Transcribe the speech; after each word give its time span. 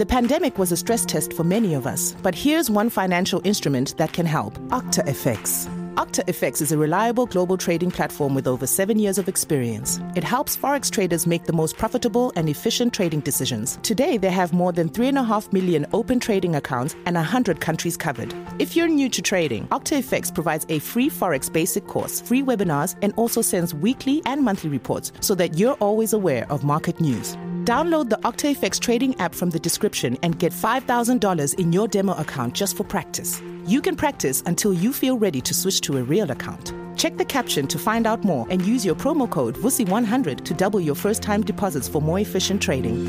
The 0.00 0.06
pandemic 0.06 0.56
was 0.56 0.72
a 0.72 0.78
stress 0.78 1.04
test 1.04 1.34
for 1.34 1.44
many 1.44 1.74
of 1.74 1.86
us, 1.86 2.16
but 2.22 2.34
here's 2.34 2.70
one 2.70 2.88
financial 2.88 3.42
instrument 3.44 3.98
that 3.98 4.14
can 4.14 4.24
help 4.24 4.54
OctaFX. 4.70 5.68
Octa 5.96 6.24
FX 6.24 6.62
is 6.62 6.72
a 6.72 6.78
reliable 6.78 7.26
global 7.26 7.58
trading 7.58 7.90
platform 7.90 8.34
with 8.34 8.46
over 8.46 8.66
seven 8.66 8.98
years 8.98 9.18
of 9.18 9.28
experience. 9.28 10.00
It 10.14 10.24
helps 10.24 10.56
Forex 10.56 10.90
traders 10.90 11.26
make 11.26 11.44
the 11.44 11.52
most 11.52 11.76
profitable 11.76 12.32
and 12.34 12.48
efficient 12.48 12.94
trading 12.94 13.20
decisions. 13.20 13.78
Today, 13.82 14.16
they 14.16 14.30
have 14.30 14.54
more 14.54 14.72
than 14.72 14.88
3.5 14.88 15.52
million 15.52 15.86
open 15.92 16.18
trading 16.18 16.54
accounts 16.54 16.96
and 17.04 17.16
100 17.16 17.60
countries 17.60 17.98
covered. 17.98 18.34
If 18.58 18.74
you're 18.74 18.88
new 18.88 19.10
to 19.10 19.20
trading, 19.20 19.68
OctaFX 19.68 20.32
provides 20.32 20.64
a 20.70 20.78
free 20.78 21.10
Forex 21.10 21.52
basic 21.52 21.86
course, 21.88 22.22
free 22.22 22.42
webinars, 22.42 22.96
and 23.02 23.12
also 23.16 23.42
sends 23.42 23.74
weekly 23.74 24.22
and 24.24 24.42
monthly 24.42 24.70
reports 24.70 25.12
so 25.20 25.34
that 25.34 25.58
you're 25.58 25.74
always 25.74 26.14
aware 26.14 26.50
of 26.50 26.64
market 26.64 27.02
news. 27.02 27.36
Download 27.64 28.08
the 28.08 28.16
OctaFX 28.16 28.80
trading 28.80 29.14
app 29.20 29.34
from 29.34 29.50
the 29.50 29.58
description 29.58 30.16
and 30.22 30.38
get 30.38 30.50
$5,000 30.50 31.58
in 31.58 31.74
your 31.74 31.88
demo 31.88 32.14
account 32.14 32.54
just 32.54 32.74
for 32.74 32.84
practice. 32.84 33.42
You 33.66 33.82
can 33.82 33.96
practice 33.96 34.42
until 34.46 34.72
you 34.72 34.94
feel 34.94 35.18
ready 35.18 35.42
to 35.42 35.52
switch 35.52 35.82
to 35.82 35.98
a 35.98 36.02
real 36.02 36.30
account. 36.30 36.72
Check 36.96 37.18
the 37.18 37.24
caption 37.26 37.66
to 37.66 37.78
find 37.78 38.06
out 38.06 38.24
more 38.24 38.46
and 38.48 38.62
use 38.64 38.86
your 38.86 38.94
promo 38.94 39.28
code 39.28 39.56
VUSI100 39.56 40.42
to 40.42 40.54
double 40.54 40.80
your 40.80 40.94
first 40.94 41.20
time 41.20 41.42
deposits 41.42 41.86
for 41.86 42.00
more 42.00 42.18
efficient 42.18 42.62
trading. 42.62 43.04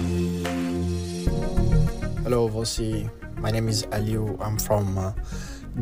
Hello, 2.24 2.50
Vusi. 2.50 3.10
My 3.38 3.52
name 3.52 3.70
is 3.70 3.84
Aliu. 3.84 4.38
I'm 4.42 4.60
from 4.60 4.98
uh, 4.98 5.14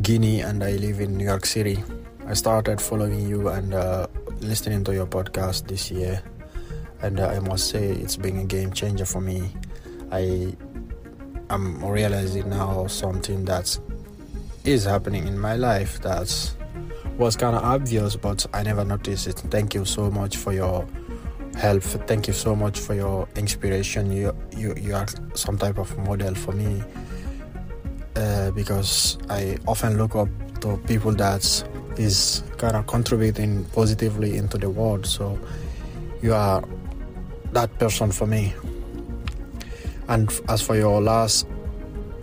Guinea 0.03 0.41
and 0.41 0.63
I 0.63 0.73
live 0.73 0.99
in 0.99 1.17
New 1.17 1.25
York 1.25 1.47
City. 1.47 1.83
I 2.27 2.35
started 2.35 2.79
following 2.79 3.27
you 3.27 3.47
and 3.47 3.73
uh, 3.73 4.05
listening 4.41 4.83
to 4.83 4.93
your 4.93 5.07
podcast 5.07 5.67
this 5.67 5.89
year 5.89 6.21
and 7.01 7.19
uh, 7.19 7.27
I 7.27 7.39
must 7.39 7.69
say 7.69 7.89
it's 7.89 8.17
been 8.17 8.37
a 8.37 8.45
game 8.45 8.73
changer 8.73 9.05
for 9.05 9.21
me. 9.21 9.51
I 10.11 10.55
am 11.49 11.83
realizing 11.83 12.49
now 12.49 12.87
something 12.87 13.45
that 13.45 13.77
is 14.63 14.85
happening 14.85 15.27
in 15.27 15.37
my 15.39 15.55
life 15.55 16.01
that 16.01 16.53
was 17.17 17.35
kind 17.35 17.55
of 17.55 17.63
obvious, 17.63 18.15
but 18.15 18.45
I 18.53 18.63
never 18.63 18.85
noticed 18.85 19.27
it. 19.27 19.37
Thank 19.49 19.73
you 19.73 19.85
so 19.85 20.09
much 20.09 20.37
for 20.37 20.53
your 20.53 20.87
help. 21.55 21.83
Thank 21.83 22.27
you 22.27 22.33
so 22.33 22.55
much 22.55 22.79
for 22.79 22.93
your 22.93 23.27
inspiration. 23.35 24.11
You 24.11 24.35
you 24.55 24.73
you 24.77 24.95
are 24.95 25.07
some 25.33 25.57
type 25.57 25.77
of 25.77 25.97
model 25.99 26.35
for 26.35 26.53
me 26.53 26.83
uh, 28.15 28.51
because 28.51 29.17
I 29.29 29.57
often 29.67 29.97
look 29.97 30.15
up 30.15 30.29
to 30.61 30.77
people 30.87 31.11
that 31.13 31.43
is 31.97 32.43
kind 32.57 32.75
of 32.75 32.87
contributing 32.87 33.65
positively 33.73 34.37
into 34.37 34.57
the 34.57 34.69
world. 34.69 35.05
So 35.05 35.39
you 36.21 36.33
are 36.33 36.63
that 37.53 37.77
person 37.79 38.11
for 38.11 38.27
me. 38.27 38.53
And 40.07 40.31
as 40.49 40.61
for 40.61 40.75
your 40.75 41.01
last 41.01 41.47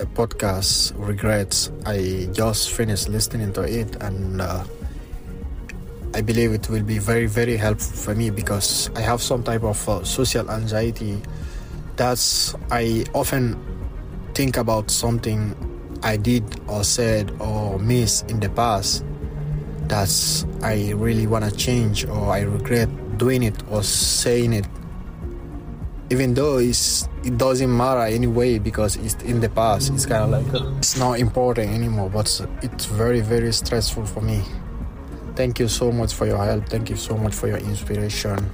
uh, 0.01 0.05
podcast, 0.15 0.93
Regrets, 0.97 1.71
I 1.85 2.29
just 2.33 2.73
finished 2.73 3.09
listening 3.09 3.53
to 3.55 3.63
it 3.63 3.97
and 4.03 4.41
uh, 4.41 4.65
I 6.15 6.21
believe 6.21 6.53
it 6.53 6.69
will 6.69 6.83
be 6.83 6.99
very, 6.99 7.27
very 7.27 7.57
helpful 7.57 7.97
for 7.97 8.15
me 8.15 8.31
because 8.31 8.91
I 8.97 9.01
have 9.01 9.23
some 9.23 9.43
type 9.43 9.63
of 9.63 9.89
uh, 9.89 10.03
social 10.03 10.51
anxiety. 10.51 11.21
That's, 11.97 12.55
I 12.71 13.05
often 13.15 13.57
think 14.35 14.57
about 14.57 14.91
something 14.91 15.55
I 16.03 16.17
did 16.17 16.61
or 16.69 16.85
said 16.85 17.33
or 17.41 17.79
missed 17.79 18.31
in 18.31 18.41
the 18.41 18.49
past 18.51 19.05
that 19.89 20.45
I 20.63 20.93
really 20.93 21.27
want 21.27 21.45
to 21.45 21.51
change 21.51 22.05
or 22.05 22.31
I 22.31 22.41
regret 22.41 22.89
doing 23.19 23.43
it 23.43 23.57
or 23.71 23.83
saying 23.83 24.53
it 24.53 24.67
even 26.11 26.35
though 26.35 26.59
it's 26.59 27.09
it 27.25 27.37
doesn't 27.37 27.75
matter 27.77 28.03
anyway 28.03 28.59
because 28.59 28.97
it's 28.97 29.15
in 29.25 29.41
the 29.41 29.49
past 29.49 29.93
it's 29.93 30.07
kind 30.07 30.23
of 30.23 30.31
like 30.31 30.63
it's 30.79 30.97
not 30.97 31.19
important 31.19 31.69
anymore 31.71 32.09
but 32.09 32.29
it's 32.63 32.85
very 32.85 33.21
very 33.21 33.53
stressful 33.53 34.07
for 34.07 34.21
me. 34.21 34.43
Thank 35.35 35.59
you 35.59 35.69
so 35.69 35.93
much 35.93 36.15
for 36.15 36.27
your 36.27 36.43
help. 36.43 36.67
Thank 36.67 36.89
you 36.89 36.97
so 36.97 37.15
much 37.15 37.35
for 37.35 37.47
your 37.47 37.59
inspiration. 37.59 38.51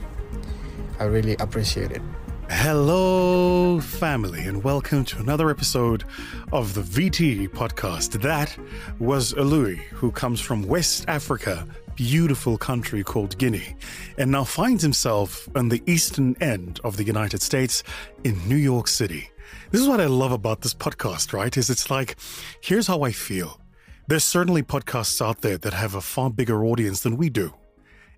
I 0.99 1.05
really 1.05 1.37
appreciate 1.37 1.93
it. 1.93 2.03
Hello, 2.51 3.81
family, 3.81 4.41
and 4.43 4.65
welcome 4.65 5.05
to 5.05 5.19
another 5.21 5.49
episode 5.49 6.05
of 6.53 6.75
the 6.75 6.81
VT 6.81 7.49
podcast. 7.51 8.21
That 8.21 8.57
was 8.99 9.33
Alui, 9.35 9.77
who 9.77 10.11
comes 10.11 10.41
from 10.41 10.65
West 10.65 11.05
Africa 11.07 11.67
beautiful 12.03 12.59
country 12.59 13.05
called 13.05 13.39
Guinea 13.39 13.77
and 14.19 14.29
now 14.29 14.43
finds 14.43 14.83
himself 14.83 15.49
on 15.55 15.69
the 15.69 15.81
eastern 15.87 16.37
end 16.41 16.81
of 16.83 16.97
the 16.97 17.05
United 17.05 17.41
States 17.41 17.85
in 18.25 18.37
New 18.49 18.57
York 18.57 18.89
City. 18.89 19.31
This 19.71 19.81
is 19.81 19.87
what 19.87 20.01
I 20.01 20.07
love 20.07 20.33
about 20.33 20.63
this 20.63 20.75
podcast, 20.75 21.33
right? 21.33 21.57
Is 21.57 21.71
it's 21.71 21.91
like, 21.91 22.17
here's 22.61 22.89
how 22.89 23.03
I 23.03 23.13
feel. 23.13 23.61
There's 24.09 24.25
certainly 24.25 24.65
podcasts 24.65 25.25
out 25.25 25.43
there 25.43 25.57
that 25.59 25.75
have 25.75 25.95
a 25.95 26.01
far 26.01 26.29
bigger 26.29 26.65
audience 26.65 26.99
than 27.05 27.17
we 27.17 27.31
do. 27.31 27.55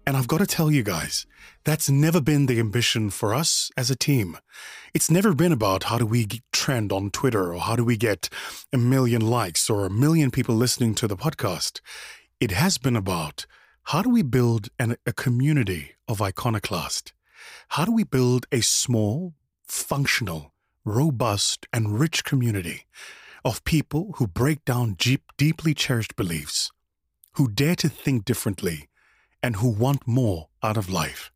And 0.06 0.17
I've 0.17 0.28
got 0.28 0.39
to 0.39 0.47
tell 0.47 0.71
you 0.71 0.83
guys, 0.83 1.27
that's 1.65 1.91
never 1.91 2.23
been 2.23 2.47
the 2.47 2.61
ambition 2.61 3.11
for 3.11 3.34
us 3.34 3.71
as 3.77 3.91
a 3.91 3.97
team. 3.97 4.39
It's 4.94 5.11
never 5.11 5.34
been 5.34 5.53
about 5.53 5.84
how 5.84 5.99
do 5.99 6.06
we 6.06 6.27
trend 6.55 6.91
on 6.91 7.11
Twitter 7.11 7.53
or 7.53 7.61
how 7.61 7.77
do 7.77 7.84
we 7.84 7.99
get 7.99 8.31
a 8.73 8.78
million 8.78 9.21
likes 9.21 9.69
or 9.69 9.84
a 9.84 9.91
million 9.91 10.31
people 10.31 10.55
listening 10.55 10.94
to 10.94 11.06
the 11.06 11.19
podcast. 11.19 11.83
It 12.41 12.53
has 12.53 12.78
been 12.78 12.97
about 12.97 13.44
how 13.89 14.00
do 14.00 14.09
we 14.09 14.22
build 14.22 14.71
an, 14.78 14.97
a 15.05 15.12
community 15.12 15.93
of 16.09 16.22
iconoclast? 16.22 17.12
How 17.69 17.84
do 17.84 17.93
we 17.93 18.03
build 18.03 18.47
a 18.50 18.62
small, 18.62 19.34
functional, 19.69 20.55
robust, 20.87 21.67
and 21.71 22.00
rich 22.00 22.25
community 22.25 22.87
of 23.44 23.62
people 23.65 24.15
who 24.17 24.27
break 24.27 24.65
down 24.65 24.94
deep, 24.94 25.25
deeply 25.37 25.75
cherished 25.75 26.17
beliefs, 26.17 26.73
who 27.33 27.47
dare 27.47 27.77
to 27.77 27.91
think 27.91 28.25
differently, 28.25 28.89
and 29.43 29.56
who 29.56 29.69
want 29.69 30.09
more 30.09 30.49
out 30.62 30.78
of 30.78 30.89
life? 30.89 31.31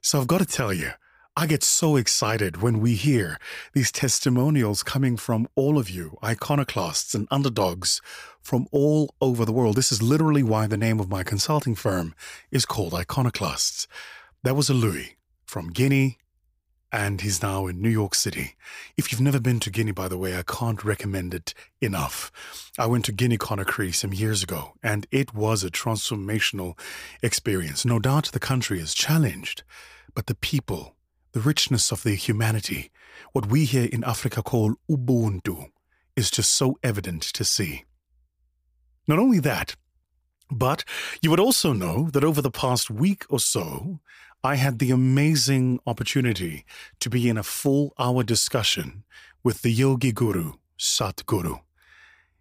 So 0.00 0.18
I've 0.18 0.26
got 0.26 0.38
to 0.38 0.46
tell 0.46 0.72
you, 0.72 0.92
I 1.36 1.46
get 1.46 1.62
so 1.62 1.96
excited 1.96 2.62
when 2.62 2.80
we 2.80 2.94
hear 2.94 3.38
these 3.74 3.92
testimonials 3.92 4.82
coming 4.82 5.18
from 5.18 5.46
all 5.54 5.78
of 5.78 5.90
you, 5.90 6.16
iconoclasts 6.24 7.14
and 7.14 7.28
underdogs 7.30 8.00
from 8.42 8.66
all 8.72 9.14
over 9.20 9.44
the 9.44 9.52
world. 9.52 9.76
This 9.76 9.92
is 9.92 10.02
literally 10.02 10.42
why 10.42 10.66
the 10.66 10.76
name 10.76 11.00
of 11.00 11.10
my 11.10 11.22
consulting 11.22 11.74
firm 11.74 12.14
is 12.50 12.66
called 12.66 12.94
Iconoclasts. 12.94 13.86
That 14.42 14.56
was 14.56 14.70
a 14.70 14.74
Louis 14.74 15.16
from 15.44 15.70
Guinea, 15.70 16.18
and 16.92 17.20
he's 17.20 17.42
now 17.42 17.66
in 17.66 17.80
New 17.80 17.90
York 17.90 18.14
City. 18.14 18.56
If 18.96 19.12
you've 19.12 19.20
never 19.20 19.38
been 19.38 19.60
to 19.60 19.70
Guinea, 19.70 19.92
by 19.92 20.08
the 20.08 20.18
way, 20.18 20.36
I 20.36 20.42
can't 20.42 20.82
recommend 20.82 21.34
it 21.34 21.54
enough. 21.80 22.32
I 22.78 22.86
went 22.86 23.04
to 23.04 23.12
Guinea 23.12 23.38
Conakry 23.38 23.94
some 23.94 24.12
years 24.12 24.42
ago, 24.42 24.72
and 24.82 25.06
it 25.10 25.34
was 25.34 25.62
a 25.62 25.70
transformational 25.70 26.78
experience. 27.22 27.84
No 27.84 27.98
doubt 27.98 28.32
the 28.32 28.40
country 28.40 28.80
is 28.80 28.94
challenged, 28.94 29.62
but 30.14 30.26
the 30.26 30.34
people, 30.34 30.96
the 31.32 31.40
richness 31.40 31.92
of 31.92 32.02
their 32.02 32.16
humanity, 32.16 32.90
what 33.32 33.46
we 33.46 33.66
here 33.66 33.88
in 33.92 34.02
Africa 34.02 34.42
call 34.42 34.74
Ubuntu, 34.90 35.68
is 36.16 36.30
just 36.30 36.50
so 36.50 36.76
evident 36.82 37.22
to 37.22 37.44
see. 37.44 37.84
Not 39.10 39.18
only 39.18 39.40
that, 39.40 39.74
but 40.52 40.84
you 41.20 41.30
would 41.30 41.40
also 41.40 41.72
know 41.72 42.10
that 42.10 42.22
over 42.22 42.40
the 42.40 42.56
past 42.64 42.92
week 42.92 43.24
or 43.28 43.40
so, 43.40 43.98
I 44.44 44.54
had 44.54 44.78
the 44.78 44.92
amazing 44.92 45.80
opportunity 45.84 46.64
to 47.00 47.10
be 47.10 47.28
in 47.28 47.36
a 47.36 47.42
full 47.42 47.92
hour 47.98 48.22
discussion 48.22 49.02
with 49.42 49.62
the 49.62 49.72
Yogi 49.72 50.12
Guru, 50.12 50.52
Sadhguru. 50.78 51.58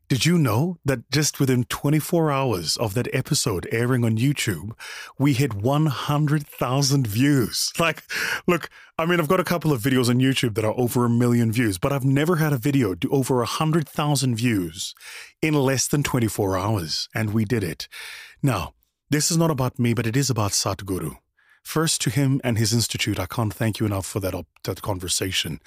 Did 0.09 0.25
you 0.25 0.39
know 0.39 0.79
that 0.85 1.11
just 1.11 1.39
within 1.39 1.65
24 1.65 2.31
hours 2.31 2.77
of 2.77 2.95
that 2.95 3.07
episode 3.13 3.67
airing 3.71 4.03
on 4.03 4.17
YouTube, 4.17 4.71
we 5.19 5.33
hit 5.33 5.53
100,000 5.53 7.07
views? 7.07 7.71
Like, 7.79 8.01
look, 8.47 8.71
I 8.97 9.05
mean, 9.05 9.19
I've 9.19 9.27
got 9.27 9.39
a 9.39 9.43
couple 9.43 9.71
of 9.71 9.83
videos 9.83 10.09
on 10.09 10.17
YouTube 10.17 10.55
that 10.55 10.65
are 10.65 10.73
over 10.75 11.05
a 11.05 11.09
million 11.09 11.51
views, 11.51 11.77
but 11.77 11.93
I've 11.93 12.03
never 12.03 12.37
had 12.37 12.53
a 12.53 12.57
video 12.57 12.95
do 12.95 13.07
over 13.11 13.37
100,000 13.37 14.35
views 14.35 14.95
in 15.43 15.53
less 15.53 15.87
than 15.87 16.01
24 16.01 16.57
hours, 16.57 17.07
and 17.13 17.31
we 17.31 17.45
did 17.45 17.63
it. 17.63 17.87
Now, 18.41 18.73
this 19.11 19.29
is 19.29 19.37
not 19.37 19.51
about 19.51 19.77
me, 19.77 19.93
but 19.93 20.07
it 20.07 20.17
is 20.17 20.31
about 20.31 20.51
Sadhguru. 20.51 21.17
First, 21.63 22.01
to 22.01 22.09
him 22.09 22.41
and 22.43 22.57
his 22.57 22.73
institute, 22.73 23.19
I 23.19 23.27
can't 23.27 23.53
thank 23.53 23.79
you 23.79 23.85
enough 23.85 24.05
for 24.05 24.19
that, 24.21 24.33
that 24.63 24.81
conversation. 24.81 25.59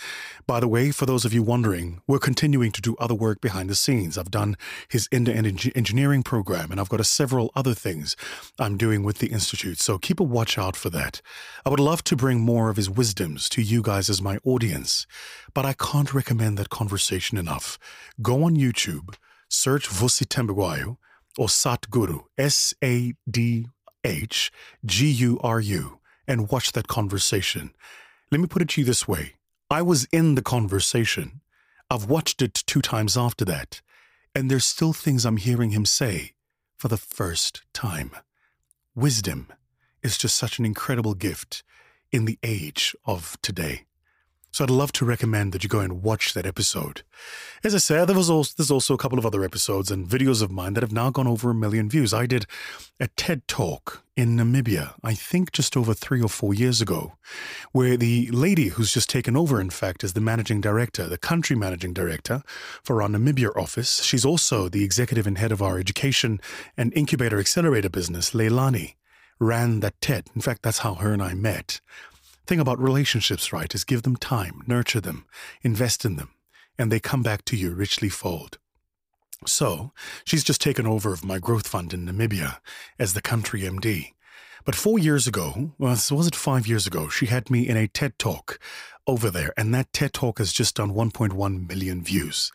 By 0.46 0.58
the 0.58 0.66
way, 0.66 0.90
for 0.90 1.06
those 1.06 1.24
of 1.24 1.32
you 1.32 1.42
wondering, 1.42 2.00
we're 2.08 2.18
continuing 2.18 2.72
to 2.72 2.80
do 2.80 2.96
other 2.98 3.14
work 3.14 3.40
behind 3.40 3.70
the 3.70 3.74
scenes. 3.74 4.18
I've 4.18 4.30
done 4.30 4.56
his 4.88 5.08
end-to-end 5.12 5.72
engineering 5.76 6.22
program, 6.22 6.70
and 6.70 6.80
I've 6.80 6.88
got 6.88 7.00
a 7.00 7.04
several 7.04 7.52
other 7.54 7.74
things 7.74 8.16
I'm 8.58 8.76
doing 8.76 9.04
with 9.04 9.18
the 9.18 9.28
institute. 9.28 9.78
So 9.78 9.96
keep 9.98 10.18
a 10.18 10.24
watch 10.24 10.58
out 10.58 10.76
for 10.76 10.90
that. 10.90 11.22
I 11.64 11.70
would 11.70 11.78
love 11.78 12.02
to 12.04 12.16
bring 12.16 12.40
more 12.40 12.68
of 12.68 12.76
his 12.76 12.90
wisdoms 12.90 13.48
to 13.50 13.62
you 13.62 13.82
guys 13.82 14.10
as 14.10 14.20
my 14.20 14.38
audience, 14.44 15.06
but 15.54 15.64
I 15.64 15.74
can't 15.74 16.12
recommend 16.12 16.58
that 16.58 16.70
conversation 16.70 17.38
enough. 17.38 17.78
Go 18.20 18.44
on 18.44 18.56
YouTube, 18.56 19.14
search 19.48 19.88
Vusi 19.88 20.26
Thembekwayo 20.26 20.96
or 21.38 21.46
Sadhguru, 21.46 22.24
S 22.36 22.74
A 22.82 23.14
D 23.30 23.68
H 24.04 24.50
G 24.84 25.10
U 25.10 25.38
R 25.42 25.60
U 25.60 26.00
and 26.26 26.50
watch 26.50 26.72
that 26.72 26.88
conversation. 26.88 27.74
Let 28.30 28.40
me 28.40 28.46
put 28.46 28.62
it 28.62 28.70
to 28.70 28.80
you 28.80 28.84
this 28.84 29.06
way 29.06 29.34
I 29.70 29.82
was 29.82 30.04
in 30.12 30.34
the 30.34 30.42
conversation. 30.42 31.40
I've 31.90 32.06
watched 32.06 32.40
it 32.42 32.54
two 32.54 32.80
times 32.80 33.16
after 33.16 33.44
that, 33.46 33.82
and 34.34 34.50
there's 34.50 34.64
still 34.64 34.92
things 34.92 35.24
I'm 35.24 35.36
hearing 35.36 35.70
him 35.70 35.84
say 35.84 36.32
for 36.78 36.88
the 36.88 36.96
first 36.96 37.62
time. 37.72 38.12
Wisdom 38.94 39.48
is 40.02 40.18
just 40.18 40.36
such 40.36 40.58
an 40.58 40.64
incredible 40.64 41.14
gift 41.14 41.62
in 42.10 42.24
the 42.24 42.38
age 42.42 42.94
of 43.04 43.36
today. 43.42 43.84
So 44.52 44.64
I'd 44.64 44.70
love 44.70 44.92
to 44.92 45.06
recommend 45.06 45.52
that 45.52 45.64
you 45.64 45.70
go 45.70 45.80
and 45.80 46.02
watch 46.02 46.34
that 46.34 46.44
episode. 46.44 47.00
As 47.64 47.74
I 47.74 47.78
said, 47.78 48.04
there 48.04 48.16
was 48.16 48.28
also, 48.28 48.52
there's 48.58 48.70
also 48.70 48.92
a 48.92 48.98
couple 48.98 49.18
of 49.18 49.24
other 49.24 49.44
episodes 49.44 49.90
and 49.90 50.06
videos 50.06 50.42
of 50.42 50.50
mine 50.50 50.74
that 50.74 50.82
have 50.82 50.92
now 50.92 51.08
gone 51.08 51.26
over 51.26 51.48
a 51.48 51.54
million 51.54 51.88
views. 51.88 52.12
I 52.12 52.26
did 52.26 52.44
a 53.00 53.08
TED 53.08 53.48
talk 53.48 54.04
in 54.14 54.36
Namibia, 54.36 54.92
I 55.02 55.14
think 55.14 55.52
just 55.52 55.74
over 55.74 55.94
three 55.94 56.20
or 56.20 56.28
four 56.28 56.52
years 56.52 56.82
ago, 56.82 57.14
where 57.72 57.96
the 57.96 58.30
lady 58.30 58.68
who's 58.68 58.92
just 58.92 59.08
taken 59.08 59.38
over, 59.38 59.58
in 59.58 59.70
fact, 59.70 60.04
is 60.04 60.12
the 60.12 60.20
managing 60.20 60.60
director, 60.60 61.08
the 61.08 61.16
country 61.16 61.56
managing 61.56 61.94
director 61.94 62.42
for 62.82 63.00
our 63.00 63.08
Namibia 63.08 63.56
office. 63.56 64.02
She's 64.02 64.26
also 64.26 64.68
the 64.68 64.84
executive 64.84 65.26
and 65.26 65.38
head 65.38 65.50
of 65.50 65.62
our 65.62 65.78
education 65.78 66.42
and 66.76 66.92
incubator 66.92 67.40
accelerator 67.40 67.88
business, 67.88 68.32
Leilani 68.32 68.96
ran 69.40 69.80
that 69.80 69.98
TED. 70.02 70.28
In 70.34 70.42
fact, 70.42 70.62
that's 70.62 70.78
how 70.78 70.94
her 70.96 71.12
and 71.14 71.22
I 71.22 71.32
met 71.32 71.80
thing 72.46 72.60
about 72.60 72.78
relationships, 72.78 73.52
right, 73.52 73.72
is 73.74 73.84
give 73.84 74.02
them 74.02 74.16
time, 74.16 74.62
nurture 74.66 75.00
them, 75.00 75.26
invest 75.62 76.04
in 76.04 76.16
them, 76.16 76.30
and 76.78 76.90
they 76.90 77.00
come 77.00 77.22
back 77.22 77.44
to 77.46 77.56
you 77.56 77.72
richly 77.72 78.08
fold. 78.08 78.58
So, 79.46 79.92
she's 80.24 80.44
just 80.44 80.60
taken 80.60 80.86
over 80.86 81.12
of 81.12 81.24
my 81.24 81.38
growth 81.38 81.66
fund 81.66 81.92
in 81.92 82.06
Namibia 82.06 82.58
as 82.98 83.12
the 83.12 83.22
country 83.22 83.62
MD. 83.62 84.12
But 84.64 84.76
four 84.76 84.98
years 84.98 85.26
ago, 85.26 85.72
well, 85.78 85.98
was 86.10 86.26
it 86.26 86.36
five 86.36 86.68
years 86.68 86.86
ago, 86.86 87.08
she 87.08 87.26
had 87.26 87.50
me 87.50 87.68
in 87.68 87.76
a 87.76 87.88
TED 87.88 88.18
talk 88.18 88.60
over 89.06 89.30
there, 89.30 89.52
and 89.56 89.74
that 89.74 89.92
TED 89.92 90.12
Talk 90.12 90.38
has 90.38 90.52
just 90.52 90.76
done 90.76 90.94
1.1 90.94 91.68
million 91.68 92.02
views. 92.02 92.52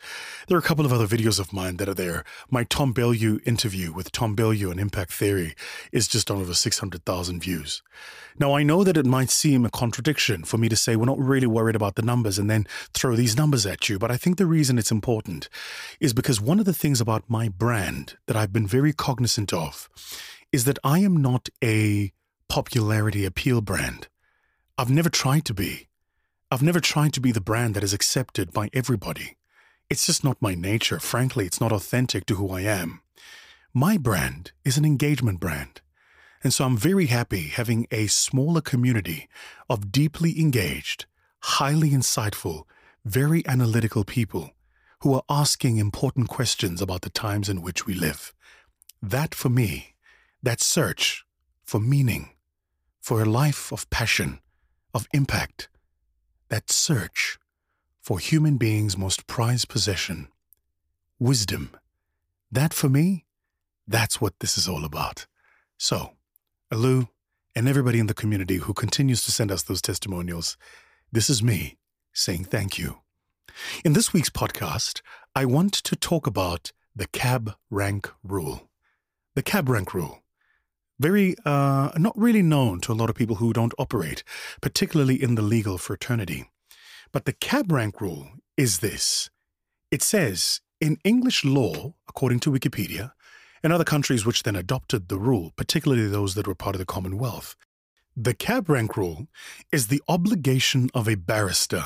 There 0.47 0.55
are 0.55 0.59
a 0.59 0.63
couple 0.63 0.85
of 0.85 0.93
other 0.93 1.07
videos 1.07 1.39
of 1.39 1.51
mine 1.51 1.77
that 1.77 1.89
are 1.89 1.93
there. 1.93 2.23
My 2.49 2.63
Tom 2.63 2.93
Bilyeu 2.93 3.45
interview 3.45 3.91
with 3.91 4.11
Tom 4.11 4.35
Bilyeu 4.35 4.71
on 4.71 4.79
Impact 4.79 5.11
Theory 5.11 5.55
is 5.91 6.07
just 6.07 6.31
on 6.31 6.37
over 6.37 6.53
600,000 6.53 7.41
views. 7.41 7.81
Now, 8.39 8.55
I 8.55 8.63
know 8.63 8.83
that 8.83 8.97
it 8.97 9.05
might 9.05 9.29
seem 9.29 9.65
a 9.65 9.69
contradiction 9.69 10.43
for 10.43 10.57
me 10.57 10.69
to 10.69 10.75
say 10.75 10.95
we're 10.95 11.05
not 11.05 11.19
really 11.19 11.47
worried 11.47 11.75
about 11.75 11.95
the 11.95 12.01
numbers 12.01 12.37
and 12.37 12.49
then 12.49 12.67
throw 12.93 13.15
these 13.15 13.35
numbers 13.35 13.65
at 13.65 13.89
you, 13.89 13.99
but 13.99 14.11
I 14.11 14.17
think 14.17 14.37
the 14.37 14.45
reason 14.45 14.77
it's 14.77 14.91
important 14.91 15.49
is 15.99 16.13
because 16.13 16.39
one 16.39 16.59
of 16.59 16.65
the 16.65 16.73
things 16.73 17.01
about 17.01 17.23
my 17.27 17.49
brand 17.49 18.15
that 18.27 18.37
I've 18.37 18.53
been 18.53 18.67
very 18.67 18.93
cognizant 18.93 19.51
of 19.51 19.89
is 20.51 20.65
that 20.65 20.79
I 20.83 20.99
am 20.99 21.17
not 21.17 21.49
a 21.63 22.13
popularity 22.47 23.25
appeal 23.25 23.61
brand. 23.61 24.07
I've 24.77 24.91
never 24.91 25.09
tried 25.09 25.43
to 25.45 25.53
be. 25.53 25.86
I've 26.49 26.63
never 26.63 26.79
tried 26.79 27.11
to 27.11 27.19
be 27.19 27.33
the 27.33 27.41
brand 27.41 27.75
that 27.75 27.83
is 27.83 27.93
accepted 27.93 28.53
by 28.53 28.69
everybody. 28.71 29.35
It's 29.89 30.05
just 30.05 30.23
not 30.23 30.41
my 30.41 30.55
nature. 30.55 30.97
Frankly, 30.97 31.45
it's 31.45 31.59
not 31.59 31.73
authentic 31.73 32.25
to 32.27 32.35
who 32.35 32.49
I 32.51 32.61
am. 32.61 33.01
My 33.73 33.97
brand 33.97 34.53
is 34.63 34.77
an 34.77 34.85
engagement 34.85 35.41
brand. 35.41 35.81
And 36.41 36.53
so 36.53 36.63
I'm 36.63 36.77
very 36.77 37.07
happy 37.07 37.49
having 37.49 37.85
a 37.91 38.07
smaller 38.07 38.61
community 38.61 39.27
of 39.69 39.91
deeply 39.91 40.39
engaged, 40.39 41.05
highly 41.41 41.89
insightful, 41.89 42.63
very 43.03 43.45
analytical 43.45 44.05
people 44.05 44.51
who 45.01 45.13
are 45.15 45.23
asking 45.29 45.75
important 45.75 46.29
questions 46.29 46.81
about 46.81 47.01
the 47.01 47.09
times 47.09 47.49
in 47.49 47.61
which 47.61 47.85
we 47.85 47.93
live. 47.93 48.33
That 49.01 49.35
for 49.35 49.49
me, 49.49 49.95
that 50.41 50.61
search 50.61 51.25
for 51.65 51.81
meaning, 51.81 52.29
for 53.01 53.21
a 53.21 53.25
life 53.25 53.73
of 53.73 53.89
passion, 53.89 54.39
of 54.93 55.09
impact, 55.13 55.67
that 56.49 56.71
search 56.71 57.37
for 58.01 58.19
human 58.19 58.57
beings' 58.57 58.97
most 58.97 59.27
prized 59.27 59.67
possession, 59.67 60.29
wisdom. 61.19 61.75
That 62.51 62.73
for 62.73 62.89
me, 62.89 63.25
that's 63.87 64.21
what 64.21 64.39
this 64.39 64.57
is 64.57 64.67
all 64.67 64.85
about. 64.85 65.25
So, 65.77 66.11
Alu 66.71 67.07
and 67.55 67.67
everybody 67.67 67.99
in 67.99 68.07
the 68.07 68.13
community 68.13 68.57
who 68.57 68.73
continues 68.73 69.23
to 69.23 69.31
send 69.31 69.51
us 69.51 69.63
those 69.63 69.81
testimonials, 69.81 70.57
this 71.11 71.29
is 71.29 71.43
me 71.43 71.77
saying 72.13 72.45
thank 72.45 72.77
you. 72.77 72.99
In 73.83 73.93
this 73.93 74.13
week's 74.13 74.29
podcast, 74.29 75.01
I 75.35 75.45
want 75.45 75.73
to 75.73 75.95
talk 75.95 76.27
about 76.27 76.71
the 76.95 77.07
cab 77.07 77.55
rank 77.69 78.09
rule. 78.23 78.69
The 79.35 79.43
cab 79.43 79.69
rank 79.69 79.93
rule 79.93 80.21
very 80.99 81.35
uh, 81.45 81.91
not 81.97 82.17
really 82.17 82.41
known 82.41 82.79
to 82.81 82.91
a 82.91 82.95
lot 82.95 83.09
of 83.09 83.15
people 83.15 83.37
who 83.37 83.53
don't 83.53 83.73
operate, 83.77 84.23
particularly 84.61 85.21
in 85.21 85.35
the 85.35 85.41
legal 85.41 85.77
fraternity. 85.77 86.49
But 87.11 87.25
the 87.25 87.33
cab 87.33 87.71
rank 87.71 88.01
rule 88.01 88.29
is 88.55 88.79
this 88.79 89.29
it 89.91 90.01
says 90.01 90.61
in 90.81 90.97
English 91.03 91.45
law, 91.45 91.93
according 92.09 92.39
to 92.41 92.51
Wikipedia, 92.51 93.11
and 93.63 93.73
other 93.73 93.83
countries 93.83 94.25
which 94.25 94.43
then 94.43 94.55
adopted 94.55 95.07
the 95.07 95.17
rule, 95.17 95.51
particularly 95.55 96.07
those 96.07 96.35
that 96.35 96.47
were 96.47 96.55
part 96.55 96.75
of 96.75 96.79
the 96.79 96.85
Commonwealth, 96.85 97.55
the 98.15 98.33
cab 98.33 98.69
rank 98.69 98.97
rule 98.97 99.27
is 99.71 99.87
the 99.87 100.01
obligation 100.07 100.89
of 100.93 101.07
a 101.07 101.15
barrister 101.15 101.85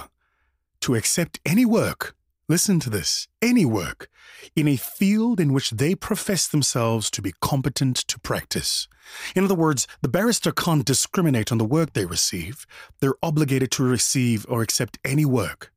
to 0.82 0.96
accept 0.96 1.40
any 1.46 1.66
work 1.66 2.16
listen 2.52 2.82
to 2.82 2.90
this, 2.90 3.30
any 3.42 3.64
work 3.64 4.10
in 4.58 4.68
a 4.68 4.76
field 4.76 5.40
in 5.40 5.54
which 5.54 5.72
they 5.72 5.96
profess 5.96 6.50
themselves 6.50 7.10
to 7.10 7.22
be 7.22 7.34
competent 7.40 7.96
to 7.96 8.20
practice. 8.20 8.90
In 9.38 9.46
other 9.46 9.56
words, 9.56 9.88
the 10.02 10.10
barrister 10.10 10.52
can't 10.52 10.84
discriminate 10.84 11.54
on 11.54 11.60
the 11.60 11.72
work 11.78 11.94
they 11.94 12.06
receive. 12.06 12.68
They're 13.00 13.24
obligated 13.24 13.72
to 13.72 13.84
receive 13.84 14.46
or 14.50 14.62
accept 14.62 15.00
any 15.06 15.24
work 15.24 15.72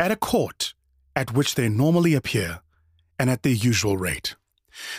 at 0.00 0.10
a 0.10 0.16
court 0.16 0.74
at 1.14 1.32
which 1.32 1.54
they 1.54 1.68
normally 1.68 2.14
appear 2.14 2.58
and 3.16 3.30
at 3.30 3.44
their 3.44 3.52
usual 3.52 3.96
rate. 3.96 4.34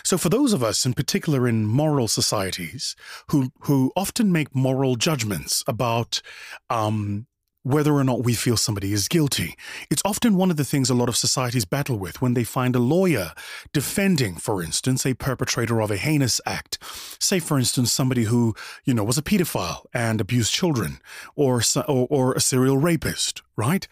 So, 0.03 0.17
for 0.17 0.29
those 0.29 0.53
of 0.53 0.63
us, 0.63 0.85
in 0.85 0.93
particular 0.93 1.45
in 1.45 1.65
moral 1.65 2.07
societies, 2.07 2.95
who, 3.31 3.51
who 3.61 3.91
often 3.97 4.31
make 4.31 4.55
moral 4.55 4.95
judgments 4.95 5.63
about 5.67 6.21
um, 6.69 7.27
whether 7.69 7.93
or 7.93 8.03
not 8.03 8.23
we 8.23 8.33
feel 8.33 8.57
somebody 8.57 8.93
is 8.93 9.07
guilty. 9.07 9.55
It's 9.91 10.01
often 10.03 10.35
one 10.35 10.49
of 10.49 10.57
the 10.57 10.65
things 10.65 10.89
a 10.89 10.95
lot 10.95 11.07
of 11.07 11.15
societies 11.15 11.65
battle 11.65 11.99
with 11.99 12.19
when 12.19 12.33
they 12.33 12.43
find 12.43 12.75
a 12.75 12.79
lawyer 12.79 13.33
defending, 13.73 14.35
for 14.35 14.63
instance, 14.63 15.05
a 15.05 15.13
perpetrator 15.13 15.79
of 15.79 15.91
a 15.91 15.97
heinous 15.97 16.41
act. 16.47 16.79
Say, 17.19 17.37
for 17.37 17.59
instance, 17.59 17.91
somebody 17.91 18.23
who, 18.23 18.55
you 18.85 18.95
know, 18.95 19.03
was 19.03 19.19
a 19.19 19.21
pedophile 19.21 19.85
and 19.93 20.19
abused 20.19 20.51
children 20.51 20.99
or, 21.35 21.61
or, 21.87 22.07
or 22.09 22.33
a 22.33 22.39
serial 22.39 22.77
rapist, 22.77 23.43
right? 23.55 23.87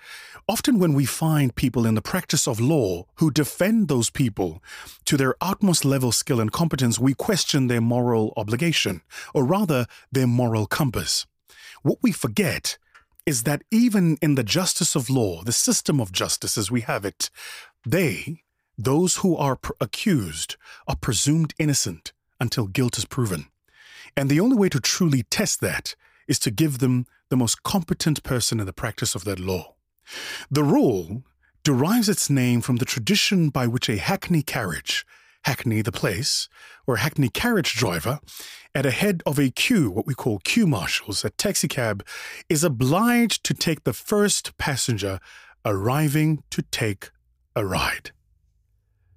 Often, 0.50 0.80
when 0.80 0.94
we 0.94 1.06
find 1.06 1.54
people 1.54 1.86
in 1.86 1.94
the 1.94 2.02
practice 2.02 2.48
of 2.48 2.60
law 2.60 3.06
who 3.16 3.30
defend 3.30 3.90
those 3.90 4.10
people 4.10 4.64
to 5.06 5.18
their 5.18 5.36
utmost 5.40 5.86
level 5.86 6.12
skill 6.12 6.40
and 6.40 6.52
competence, 6.52 6.98
we 6.98 7.14
question 7.14 7.68
their 7.68 7.82
moral 7.82 8.34
obligation, 8.38 9.02
or 9.36 9.44
rather, 9.44 9.86
their 10.12 10.26
moral 10.26 10.66
compass. 10.66 11.28
What 11.84 12.00
we 12.02 12.12
forget 12.12 12.78
is 13.28 13.44
that 13.44 13.62
even 13.70 14.18
in 14.22 14.36
the 14.36 14.44
justice 14.44 14.96
of 14.96 15.10
law, 15.10 15.44
the 15.44 15.52
system 15.52 16.00
of 16.00 16.14
justice 16.14 16.58
as 16.58 16.72
we 16.72 16.80
have 16.80 17.04
it, 17.04 17.30
they, 17.86 18.42
those 18.78 19.18
who 19.18 19.36
are 19.36 19.58
pr- 19.58 19.74
accused, 19.82 20.56
are 20.88 20.96
presumed 20.96 21.54
innocent 21.60 22.14
until 22.40 22.68
guilt 22.68 22.98
is 22.98 23.04
proven. 23.04 23.48
And 24.16 24.30
the 24.30 24.40
only 24.40 24.56
way 24.56 24.70
to 24.70 24.80
truly 24.80 25.24
test 25.24 25.60
that 25.60 25.94
is 26.30 26.40
to 26.40 26.52
give 26.52 26.80
them 26.80 27.06
the 27.30 27.36
most 27.36 27.64
competent 27.64 28.24
person 28.24 28.62
in 28.62 28.66
the 28.66 28.72
practice 28.72 29.14
of 29.14 29.26
that 29.26 29.42
law. 29.42 29.76
The 30.50 30.64
rule 30.64 31.24
derives 31.64 32.08
its 32.08 32.30
name 32.30 32.62
from 32.62 32.78
the 32.78 32.86
tradition 32.86 33.50
by 33.50 33.68
which 33.68 33.90
a 33.90 33.98
hackney 33.98 34.42
carriage 34.42 35.06
Hackney 35.48 35.82
the 35.82 35.94
place, 35.94 36.50
or 36.86 36.96
a 36.96 37.00
Hackney 37.00 37.30
carriage 37.30 37.74
driver, 37.74 38.20
at 38.76 38.86
a 38.86 38.92
head 38.92 39.24
of 39.26 39.40
a 39.40 39.50
queue, 39.50 39.90
what 39.90 40.06
we 40.06 40.14
call 40.14 40.40
queue 40.40 40.68
marshals, 40.68 41.24
a 41.24 41.30
taxicab, 41.30 42.06
is 42.50 42.66
obliged 42.66 43.46
to 43.46 43.54
take 43.54 43.86
the 43.86 43.94
first 43.94 44.58
passenger 44.58 45.22
arriving 45.64 46.44
to 46.50 46.64
take 46.64 47.12
a 47.56 47.66
ride. 47.66 48.12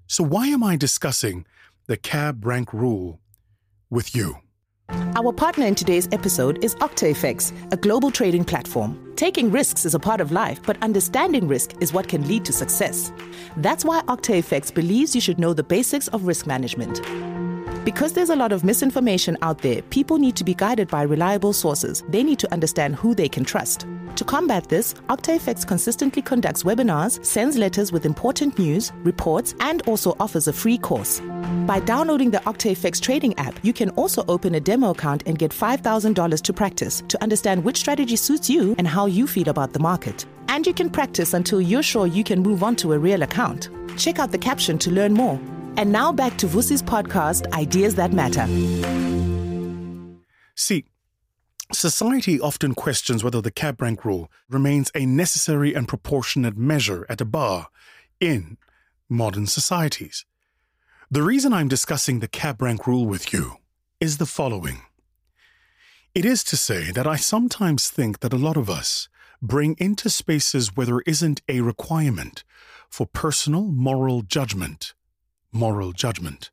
So, 0.07 0.23
why 0.23 0.47
am 0.47 0.63
I 0.63 0.77
discussing 0.77 1.47
the 1.89 1.97
cab 1.97 2.47
rank 2.47 2.73
rule 2.73 3.19
with 3.91 4.15
you? 4.15 4.37
Our 5.15 5.33
partner 5.33 5.67
in 5.67 5.75
today's 5.75 6.09
episode 6.13 6.65
is 6.65 6.75
OctaFX, 6.77 7.73
a 7.73 7.77
global 7.77 8.11
trading 8.11 8.45
platform. 8.45 8.99
Taking 9.17 9.51
risks 9.51 9.85
is 9.85 9.95
a 9.95 9.99
part 9.99 10.21
of 10.21 10.33
life, 10.33 10.61
but 10.63 10.83
understanding 10.83 11.47
risk 11.47 11.75
is 11.81 11.93
what 11.93 12.09
can 12.09 12.27
lead 12.27 12.45
to 12.47 12.53
success. 12.53 13.13
That's 13.57 13.85
why 13.85 14.03
OctaFX 14.03 14.75
believes 14.75 15.15
you 15.15 15.21
should 15.21 15.39
know 15.39 15.53
the 15.53 15.63
basics 15.63 16.09
of 16.09 16.27
risk 16.27 16.47
management. 16.47 17.01
Because 17.85 18.13
there's 18.13 18.29
a 18.29 18.37
lot 18.37 18.53
of 18.53 18.63
misinformation 18.63 19.39
out 19.41 19.63
there, 19.63 19.81
people 19.81 20.19
need 20.19 20.37
to 20.37 20.45
be 20.45 20.53
guided 20.53 20.89
by 20.89 21.01
reliable 21.01 21.55
sources. 21.55 22.05
They 22.11 22.23
need 22.23 22.39
to 22.41 22.53
understand 22.53 22.95
who 22.95 23.15
they 23.15 23.29
can 23.29 23.43
trust. 23.43 23.87
To 24.17 24.25
combat 24.25 24.69
this, 24.69 24.93
OctaFX 25.09 25.67
consistently 25.67 26.21
conducts 26.21 26.63
webinars, 26.63 27.25
sends 27.25 27.57
letters 27.57 27.91
with 27.91 28.05
important 28.05 28.59
news, 28.59 28.93
reports, 28.97 29.55
and 29.61 29.81
also 29.89 30.15
offers 30.21 30.47
a 30.47 30.53
free 30.53 30.77
course. 30.77 31.23
By 31.67 31.81
downloading 31.81 32.31
the 32.31 32.41
OctaFX 32.41 33.01
trading 33.01 33.35
app, 33.39 33.59
you 33.63 33.73
can 33.73 33.89
also 33.91 34.27
open 34.29 34.57
a 34.57 34.61
demo 34.61 34.91
account 34.91 35.23
and 35.25 35.39
get 35.39 35.51
$5,000 35.51 36.43
to 36.43 36.53
practice 36.53 37.03
to 37.09 37.23
understand 37.23 37.65
which 37.65 37.79
strategy 37.79 38.17
suits 38.17 38.51
you 38.51 38.75
and 38.77 38.87
how 38.87 39.07
you 39.07 39.27
feel 39.27 39.49
about 39.49 39.73
the 39.73 39.79
market. 39.79 40.27
And 40.49 40.67
you 40.67 40.75
can 40.75 40.91
practice 40.91 41.33
until 41.33 41.63
you're 41.63 41.83
sure 41.83 42.07
you 42.07 42.25
can 42.25 42.43
move 42.43 42.63
on 42.63 42.77
to 42.77 42.93
a 42.93 42.99
real 42.99 43.23
account. 43.23 43.71
Check 43.97 44.19
out 44.19 44.33
the 44.33 44.39
caption 44.39 44.77
to 44.81 44.91
learn 44.91 45.15
more. 45.15 45.41
And 45.81 45.93
now 45.93 46.13
back 46.13 46.37
to 46.37 46.47
Vusi's 46.47 46.83
podcast, 46.83 47.51
Ideas 47.55 47.95
That 47.95 48.13
Matter. 48.13 48.47
See, 50.55 50.85
society 51.73 52.39
often 52.39 52.75
questions 52.75 53.25
whether 53.25 53.41
the 53.41 53.51
cab 53.51 53.81
rank 53.81 54.05
rule 54.05 54.31
remains 54.51 54.91
a 54.95 55.07
necessary 55.07 55.73
and 55.73 55.89
proportionate 55.89 56.55
measure 56.55 57.07
at 57.09 57.23
a 57.23 57.25
bar 57.25 57.69
in 58.21 58.59
modern 59.09 59.47
societies. 59.47 60.27
The 61.11 61.23
reason 61.23 61.55
I'm 61.55 61.69
discussing 61.69 62.21
the 62.21 62.29
cab 62.29 62.61
rank 62.61 62.87
rule 62.87 63.07
with 63.07 63.33
you 63.33 63.55
is 64.01 64.19
the 64.19 64.27
following. 64.27 64.83
It 66.15 66.27
is 66.27 66.45
to 66.45 66.59
say 66.59 66.91
that 66.91 67.07
I 67.07 67.17
sometimes 67.17 67.89
think 67.89 68.21
that 68.21 68.35
a 68.35 68.45
lot 68.49 68.59
of 68.59 68.69
us 68.69 69.09
bring 69.41 69.77
into 69.79 70.11
spaces 70.11 70.77
where 70.77 70.85
there 70.85 71.03
isn't 71.07 71.41
a 71.49 71.63
requirement 71.63 72.45
for 72.91 73.07
personal 73.07 73.63
moral 73.63 74.21
judgment. 74.21 74.93
Moral 75.53 75.93
judgment. 75.93 76.51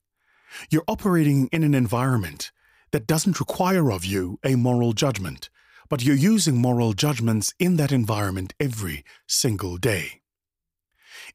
You're 0.72 0.84
operating 0.88 1.50
in 1.52 1.64
an 1.64 1.76
environment 1.76 2.52
that 2.92 3.06
doesn't 3.06 3.40
require 3.40 3.92
of 3.92 4.04
you 4.04 4.40
a 4.44 4.56
moral 4.56 4.94
judgment, 4.94 5.50
but 5.88 6.04
you're 6.04 6.16
using 6.16 6.58
moral 6.58 6.94
judgments 6.94 7.54
in 7.60 7.76
that 7.76 7.92
environment 7.92 8.56
every 8.60 9.04
single 9.28 9.78
day. 9.78 10.22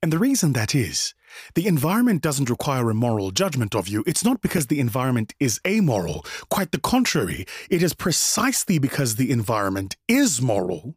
And 0.02 0.12
the 0.12 0.19
reason 0.19 0.54
that 0.54 0.75
is, 0.75 1.14
the 1.54 1.69
environment 1.69 2.21
doesn't 2.21 2.50
require 2.50 2.90
a 2.90 2.95
moral 2.95 3.31
judgment 3.31 3.76
of 3.76 3.87
you. 3.87 4.02
It's 4.09 4.25
not 4.25 4.42
because 4.42 4.66
the 4.66 4.81
environment 4.81 5.33
is 5.38 5.61
amoral. 5.66 6.26
Quite 6.50 6.73
the 6.73 6.81
contrary. 6.81 7.47
It 7.71 7.83
is 7.83 7.95
precisely 7.95 8.78
because 8.78 9.14
the 9.14 9.31
environment 9.31 9.97
is 10.09 10.42
moral 10.42 10.97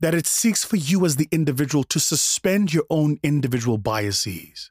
that 0.00 0.14
it 0.14 0.26
seeks 0.26 0.64
for 0.64 0.76
you 0.76 1.04
as 1.04 1.16
the 1.16 1.28
individual 1.32 1.82
to 1.84 1.98
suspend 1.98 2.72
your 2.72 2.84
own 2.88 3.18
individual 3.22 3.78
biases. 3.78 4.70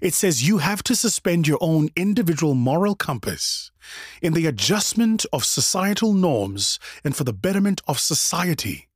It 0.00 0.14
says 0.14 0.46
you 0.46 0.58
have 0.58 0.82
to 0.84 0.96
suspend 0.96 1.48
your 1.48 1.58
own 1.60 1.88
individual 1.96 2.54
moral 2.54 2.94
compass 2.94 3.70
in 4.20 4.32
the 4.32 4.46
adjustment 4.46 5.26
of 5.32 5.44
societal 5.44 6.12
norms 6.12 6.78
and 7.04 7.16
for 7.16 7.24
the 7.24 7.32
betterment 7.32 7.80
of 7.88 7.98
society 7.98 8.88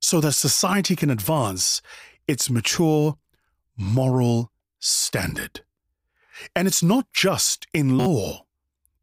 so 0.00 0.20
that 0.20 0.32
society 0.32 0.94
can 0.94 1.10
advance 1.10 1.80
its 2.28 2.50
mature 2.50 3.16
moral 3.76 4.52
standard. 4.78 5.62
And 6.54 6.68
it's 6.68 6.82
not 6.82 7.06
just 7.12 7.66
in 7.72 7.96
law. 7.96 8.44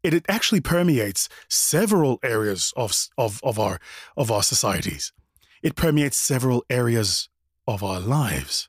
It, 0.02 0.24
actually 0.28 0.60
permeates 0.60 1.28
several 1.48 2.18
areas 2.22 2.72
of, 2.76 2.92
of, 3.16 3.40
of, 3.42 3.58
our, 3.58 3.80
of 4.16 4.30
our 4.30 4.42
societies. 4.42 5.12
It 5.62 5.76
permeates 5.76 6.16
several 6.16 6.64
areas 6.68 7.28
of 7.68 7.84
our 7.84 8.00
lives. 8.00 8.68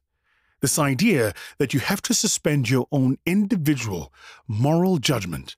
This 0.64 0.80
idea 0.80 1.34
that 1.58 1.74
you 1.74 1.82
have 1.82 2.02
to 2.04 2.14
suspend 2.14 2.70
your 2.70 2.88
own 2.90 3.18
individual 3.26 4.14
moral 4.48 4.98
judgment 4.98 5.58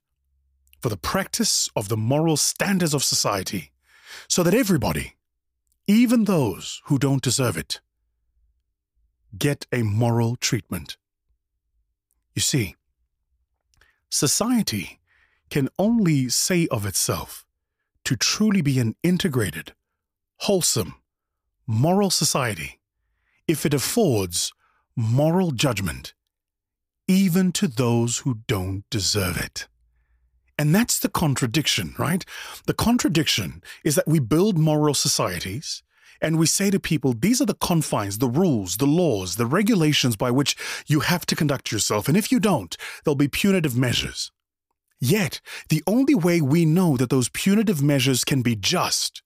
for 0.81 0.89
the 0.89 0.97
practice 0.97 1.69
of 1.75 1.89
the 1.89 1.95
moral 1.95 2.37
standards 2.37 2.95
of 2.95 3.03
society 3.03 3.71
so 4.27 4.41
that 4.41 4.55
everybody, 4.55 5.13
even 5.85 6.23
those 6.23 6.81
who 6.85 6.97
don't 6.97 7.21
deserve 7.21 7.55
it, 7.55 7.81
get 9.37 9.67
a 9.71 9.83
moral 9.83 10.37
treatment. 10.37 10.97
You 12.33 12.41
see, 12.41 12.75
society 14.09 14.99
can 15.51 15.69
only 15.77 16.29
say 16.29 16.67
of 16.71 16.83
itself 16.83 17.45
to 18.05 18.15
truly 18.15 18.63
be 18.63 18.79
an 18.79 18.95
integrated, 19.03 19.75
wholesome, 20.37 20.95
moral 21.67 22.09
society 22.09 22.79
if 23.47 23.67
it 23.67 23.73
affords 23.75 24.51
moral 24.95 25.51
judgment 25.51 26.13
even 27.07 27.51
to 27.51 27.67
those 27.67 28.19
who 28.19 28.39
don't 28.47 28.83
deserve 28.89 29.37
it. 29.37 29.67
And 30.57 30.73
that's 30.73 30.99
the 30.99 31.09
contradiction, 31.09 31.93
right? 31.97 32.25
The 32.65 32.73
contradiction 32.73 33.61
is 33.83 33.95
that 33.95 34.07
we 34.07 34.19
build 34.19 34.57
moral 34.57 34.93
societies 34.93 35.83
and 36.21 36.39
we 36.39 36.45
say 36.45 36.71
to 36.71 36.79
people, 36.79 37.13
these 37.13 37.41
are 37.41 37.45
the 37.45 37.53
confines, 37.53 38.19
the 38.19 38.29
rules, 38.29 38.77
the 38.77 38.87
laws, 38.87 39.35
the 39.35 39.45
regulations 39.45 40.15
by 40.15 40.31
which 40.31 40.55
you 40.87 41.01
have 41.01 41.25
to 41.25 41.35
conduct 41.35 41.71
yourself. 41.71 42.07
And 42.07 42.15
if 42.15 42.31
you 42.31 42.39
don't, 42.39 42.75
there'll 43.03 43.15
be 43.15 43.27
punitive 43.27 43.75
measures. 43.75 44.31
Yet, 45.01 45.41
the 45.67 45.83
only 45.85 46.15
way 46.15 46.39
we 46.39 46.63
know 46.63 46.95
that 46.95 47.09
those 47.09 47.27
punitive 47.29 47.83
measures 47.83 48.23
can 48.23 48.41
be 48.41 48.55
just 48.55 49.21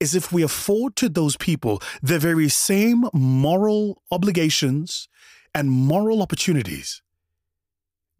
is 0.00 0.14
if 0.14 0.32
we 0.32 0.42
afford 0.42 0.96
to 0.96 1.08
those 1.08 1.36
people 1.36 1.82
the 2.02 2.18
very 2.18 2.48
same 2.48 3.04
moral 3.12 4.02
obligations 4.10 5.08
and 5.54 5.70
moral 5.70 6.22
opportunities 6.22 7.02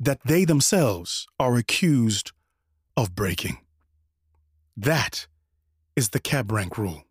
that 0.00 0.20
they 0.24 0.44
themselves 0.44 1.26
are 1.38 1.56
accused 1.56 2.32
of 2.96 3.14
breaking. 3.14 3.58
That 4.76 5.26
is 5.96 6.10
the 6.10 6.20
cab 6.20 6.52
rank 6.52 6.78
rule. 6.78 7.02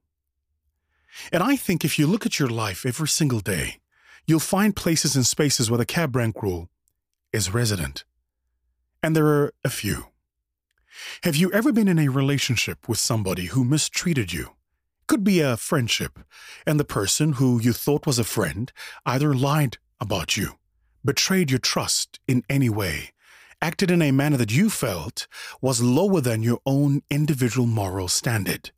And 1.32 1.44
I 1.44 1.56
think 1.56 1.84
if 1.84 1.98
you 2.00 2.08
look 2.08 2.26
at 2.26 2.40
your 2.40 2.50
life 2.50 2.86
every 2.86 3.08
single 3.08 3.40
day, 3.40 3.80
you'll 4.26 4.40
find 4.40 4.76
places 4.76 5.16
and 5.16 5.26
spaces 5.26 5.70
where 5.70 5.78
the 5.78 5.86
cab 5.86 6.16
rank 6.16 6.42
rule 6.42 6.70
is 7.34 7.54
resident. 7.54 8.06
And 9.04 9.16
there 9.16 9.28
are 9.28 9.54
a 9.64 9.70
few. 9.70 10.08
Have 11.24 11.36
you 11.36 11.52
ever 11.52 11.72
been 11.72 11.88
in 11.88 12.00
a 12.00 12.10
relationship 12.10 12.88
with 12.88 12.98
somebody 12.98 13.46
who 13.46 13.64
mistreated 13.64 14.34
you? 14.34 14.56
Could 15.08 15.24
be 15.24 15.40
a 15.40 15.58
friendship, 15.58 16.20
and 16.66 16.80
the 16.80 16.86
person 16.86 17.34
who 17.34 17.62
you 17.62 17.74
thought 17.74 18.06
was 18.06 18.20
a 18.20 18.24
friend 18.24 18.72
either 19.06 19.34
lied 19.34 19.78
about 20.00 20.36
you, 20.36 20.58
betrayed 21.04 21.50
your 21.50 21.60
trust 21.60 22.20
in 22.28 22.44
any 22.50 22.70
way, 22.70 23.12
acted 23.62 23.90
in 23.90 24.02
a 24.02 24.12
manner 24.12 24.38
that 24.38 24.52
you 24.52 24.70
felt 24.70 25.28
was 25.62 25.82
lower 25.82 26.22
than 26.22 26.44
your 26.44 26.60
own 26.66 27.02
individual 27.10 27.68
moral 27.68 28.08
standard. 28.08 28.72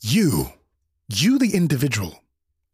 You 0.00 0.52
you, 1.14 1.38
the 1.38 1.54
individual, 1.54 2.24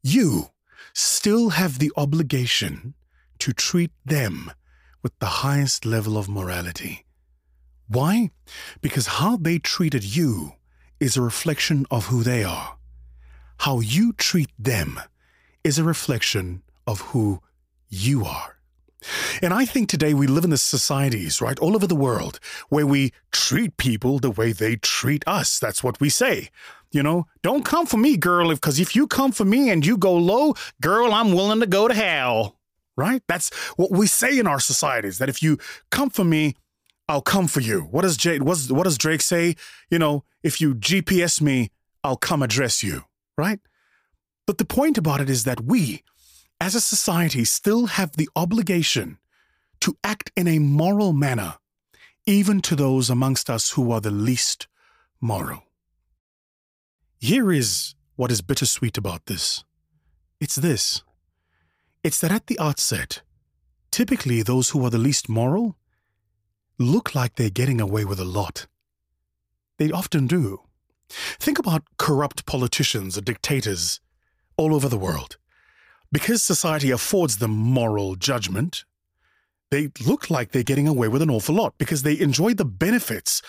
you 0.03 0.51
still 0.95 1.51
have 1.51 1.79
the 1.79 1.91
obligation 1.97 2.95
to 3.41 3.53
treat 3.53 3.91
them 4.05 4.53
with 5.03 5.19
the 5.19 5.43
highest 5.43 5.85
level 5.85 6.17
of 6.17 6.29
morality. 6.29 7.05
Why? 7.89 8.31
Because 8.81 9.07
how 9.07 9.37
they 9.37 9.59
treated 9.59 10.05
you 10.05 10.53
is 11.01 11.17
a 11.17 11.23
reflection 11.23 11.87
of 11.91 12.07
who 12.07 12.23
they 12.23 12.45
are. 12.45 12.77
How 13.59 13.81
you 13.81 14.13
treat 14.13 14.51
them 14.59 15.01
is 15.65 15.79
a 15.79 15.85
reflection 15.85 16.63
of 16.87 17.01
who 17.01 17.41
you 17.89 18.25
are. 18.25 18.59
And 19.43 19.55
I 19.55 19.65
think 19.65 19.89
today 19.89 20.13
we 20.13 20.27
live 20.27 20.45
in 20.45 20.51
the 20.51 20.59
societies, 20.59 21.41
right, 21.41 21.59
all 21.61 21.77
over 21.77 21.87
the 21.87 21.95
world, 21.95 22.41
where 22.69 22.87
we 22.87 23.13
treat 23.31 23.77
people 23.77 24.19
the 24.19 24.31
way 24.31 24.53
they 24.53 24.77
treat 24.77 25.23
us. 25.27 25.59
That's 25.59 25.85
what 25.85 26.01
we 26.01 26.09
say. 26.09 26.51
You 26.91 27.03
know, 27.03 27.27
don't 27.43 27.65
come 27.65 27.87
for 27.87 27.97
me, 27.97 28.17
girl, 28.17 28.49
because 28.49 28.81
if, 28.81 28.89
if 28.89 28.97
you 28.97 29.07
come 29.07 29.31
for 29.31 29.45
me 29.45 29.71
and 29.71 29.85
you 29.85 29.97
go 29.97 30.15
low, 30.15 30.55
girl, 30.81 31.13
I'm 31.13 31.33
willing 31.33 31.61
to 31.61 31.67
go 31.67 31.87
to 31.87 31.95
hell. 31.95 32.57
Right? 32.97 33.23
That's 33.29 33.55
what 33.77 33.93
we 33.93 34.09
say 34.09 34.39
in 34.39 34.49
our 34.49 34.59
societies. 34.59 35.19
That 35.19 35.29
if 35.29 35.43
you 35.43 35.59
come 35.91 36.11
for 36.11 36.25
me, 36.25 36.57
I'll 37.09 37.23
come 37.23 37.49
for 37.49 37.61
you. 37.61 37.83
What 37.83 38.03
does 38.03 38.17
Jay, 38.17 38.39
what 38.39 38.85
does 38.85 38.99
Drake 38.99 39.23
say? 39.23 39.57
You 39.91 39.99
know, 39.99 40.25
if 40.43 40.61
you 40.61 40.75
GPS 40.75 41.41
me, 41.41 41.71
I'll 42.05 42.17
come 42.17 42.43
address 42.43 42.83
you. 42.83 43.05
Right? 43.37 43.61
But 44.47 44.59
the 44.59 44.65
point 44.65 44.99
about 44.99 45.21
it 45.21 45.31
is 45.31 45.45
that 45.45 45.63
we, 45.63 46.03
as 46.61 46.75
a 46.75 46.81
society, 46.81 47.45
still 47.45 47.87
have 47.87 48.17
the 48.17 48.29
obligation 48.35 49.19
to 49.81 49.97
act 50.03 50.33
in 50.37 50.49
a 50.49 50.59
moral 50.59 51.13
manner, 51.13 51.55
even 52.27 52.61
to 52.63 52.75
those 52.75 53.09
amongst 53.09 53.49
us 53.49 53.71
who 53.71 53.93
are 53.93 54.01
the 54.01 54.11
least 54.11 54.67
moral. 55.21 55.65
Here 57.21 57.53
is 57.53 57.95
what 58.17 58.31
is 58.31 58.43
bittersweet 58.43 58.99
about 58.99 59.27
this 59.27 59.65
it's 60.41 60.57
this 60.57 61.03
it's 62.05 62.21
that 62.21 62.31
at 62.31 62.47
the 62.47 62.59
outset, 62.61 63.23
typically 63.91 64.43
those 64.43 64.71
who 64.71 64.85
are 64.85 64.91
the 64.91 64.99
least 64.99 65.29
moral 65.29 65.77
look 66.79 67.15
like 67.15 67.35
they're 67.35 67.51
getting 67.51 67.81
away 67.81 68.05
with 68.05 68.21
a 68.21 68.25
lot. 68.25 68.67
They 69.79 69.91
often 69.91 70.27
do. 70.27 70.63
Think 71.09 71.59
about 71.59 71.85
corrupt 71.97 72.47
politicians 72.47 73.17
or 73.17 73.23
dictators 73.23 74.01
all 74.57 74.75
over 74.75 74.89
the 74.89 74.99
world. 74.99 75.37
Because 76.11 76.43
society 76.43 76.91
affords 76.91 77.39
them 77.39 77.51
moral 77.51 78.15
judgment, 78.15 78.85
they 79.71 79.91
look 80.05 80.31
like 80.31 80.53
they're 80.53 80.63
getting 80.63 80.89
away 80.89 81.09
with 81.09 81.23
an 81.23 81.31
awful 81.31 81.55
lot 81.55 81.75
because 81.79 82.03
they 82.03 82.19
enjoy 82.19 82.55
the 82.55 82.65
benefits 82.65 83.43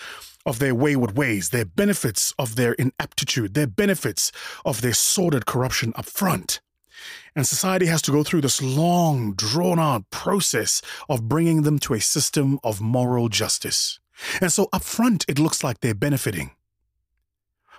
of 0.44 0.58
their 0.58 0.74
wayward 0.74 1.16
ways, 1.16 1.50
their 1.50 1.64
benefits 1.64 2.34
of 2.38 2.56
their 2.56 2.72
inaptitude, 2.74 3.54
their 3.54 3.66
benefits 3.66 4.32
of 4.64 4.80
their 4.80 4.94
sordid 4.94 5.46
corruption 5.46 5.92
up 5.96 6.06
front. 6.06 6.60
And 7.34 7.46
society 7.46 7.86
has 7.86 8.02
to 8.02 8.12
go 8.12 8.22
through 8.22 8.42
this 8.42 8.60
long, 8.60 9.34
drawn 9.34 9.78
out 9.78 10.10
process 10.10 10.82
of 11.08 11.28
bringing 11.28 11.62
them 11.62 11.78
to 11.80 11.94
a 11.94 12.00
system 12.00 12.58
of 12.64 12.80
moral 12.80 13.28
justice. 13.28 14.00
And 14.40 14.52
so 14.52 14.68
up 14.72 14.84
front, 14.84 15.24
it 15.28 15.38
looks 15.38 15.64
like 15.64 15.80
they're 15.80 15.94
benefiting. 15.94 16.52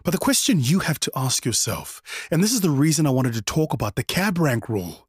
But 0.04 0.12
the 0.12 0.18
question 0.18 0.60
you 0.60 0.80
have 0.80 1.00
to 1.02 1.12
ask 1.16 1.46
yourself, 1.46 2.02
and 2.32 2.44
this 2.44 2.54
is 2.54 2.62
the 2.62 2.72
reason 2.72 3.06
I 3.06 3.12
wanted 3.12 3.34
to 3.34 3.42
talk 3.42 3.74
about 3.74 3.96
the 3.96 4.04
cab 4.04 4.40
rank 4.40 4.68
rule, 4.68 5.08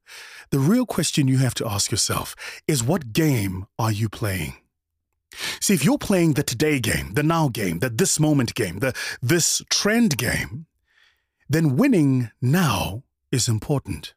the 0.51 0.59
real 0.59 0.85
question 0.85 1.29
you 1.29 1.39
have 1.39 1.55
to 1.55 1.67
ask 1.67 1.91
yourself 1.91 2.37
is 2.69 2.85
what 2.85 3.13
game 3.15 3.67
are 3.79 3.93
you 3.93 4.11
playing? 4.11 4.55
See, 5.61 5.73
if 5.73 5.83
you're 5.83 5.97
playing 5.97 6.35
the 6.35 6.43
today 6.43 6.79
game, 6.79 7.15
the 7.15 7.23
now 7.23 7.49
game, 7.49 7.79
the 7.79 7.89
this 7.89 8.21
moment 8.21 8.55
game, 8.55 8.81
the 8.81 8.93
this 9.23 9.63
trend 9.71 10.19
game, 10.19 10.67
then 11.49 11.77
winning 11.77 12.31
now 12.43 13.03
is 13.33 13.49
important. 13.49 14.15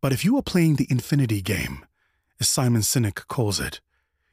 But 0.00 0.12
if 0.12 0.24
you 0.24 0.38
are 0.38 0.42
playing 0.42 0.76
the 0.76 0.86
infinity 0.88 1.42
game, 1.42 1.84
as 2.40 2.48
Simon 2.48 2.82
Sinek 2.82 3.26
calls 3.26 3.60
it, 3.60 3.80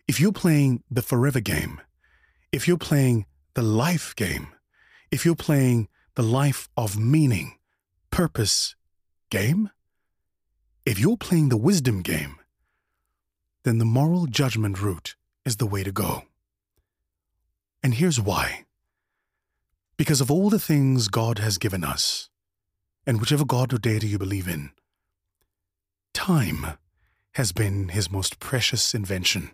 if 0.07 0.19
you're 0.19 0.31
playing 0.31 0.83
the 0.91 1.01
forever 1.01 1.39
game, 1.39 1.81
if 2.51 2.67
you're 2.67 2.77
playing 2.77 3.25
the 3.55 3.63
life 3.63 4.15
game, 4.15 4.49
if 5.11 5.25
you're 5.25 5.35
playing 5.35 5.87
the 6.15 6.23
life 6.23 6.69
of 6.77 6.97
meaning, 6.97 7.57
purpose 8.11 8.75
game, 9.29 9.69
if 10.85 10.99
you're 10.99 11.17
playing 11.17 11.49
the 11.49 11.57
wisdom 11.57 12.01
game, 12.01 12.35
then 13.63 13.77
the 13.77 13.85
moral 13.85 14.27
judgment 14.27 14.81
route 14.81 15.15
is 15.45 15.57
the 15.57 15.65
way 15.65 15.83
to 15.83 15.91
go. 15.91 16.23
And 17.81 17.95
here's 17.95 18.19
why. 18.19 18.65
Because 19.97 20.21
of 20.21 20.29
all 20.29 20.49
the 20.49 20.59
things 20.59 21.07
God 21.07 21.39
has 21.39 21.57
given 21.57 21.83
us, 21.83 22.29
and 23.05 23.19
whichever 23.19 23.45
God 23.45 23.73
or 23.73 23.77
deity 23.77 24.07
you 24.07 24.17
believe 24.17 24.47
in, 24.47 24.71
time 26.13 26.77
has 27.33 27.51
been 27.51 27.89
his 27.89 28.11
most 28.11 28.39
precious 28.39 28.93
invention. 28.93 29.51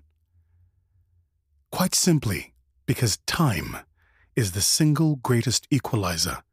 Quite 1.72 1.96
simply, 1.96 2.54
because 2.86 3.18
time 3.26 3.78
is 4.36 4.52
the 4.52 4.62
single 4.62 5.18
greatest 5.18 5.68
equalizer 5.72 6.44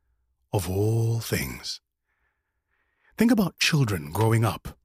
of 0.52 0.68
all 0.70 1.20
things. 1.20 1.80
Think 3.16 3.30
about 3.30 3.58
children 3.58 4.12
growing 4.12 4.44
up. 4.44 4.78